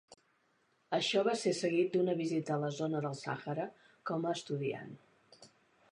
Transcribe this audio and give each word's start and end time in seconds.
Això 0.97 1.21
va 1.27 1.35
ser 1.41 1.53
seguit 1.57 1.93
d'una 1.95 2.17
visita 2.23 2.55
a 2.55 2.59
la 2.65 2.73
zona 2.79 3.05
del 3.07 3.21
Sàhara 3.23 3.69
com 4.11 4.27
a 4.31 4.37
estudiant. 4.39 5.01